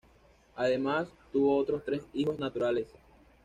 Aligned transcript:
Además 0.55 1.09
tuvo 1.31 1.55
otros 1.57 1.83
tres 1.85 2.01
hijos 2.15 2.39
naturales. 2.39 2.87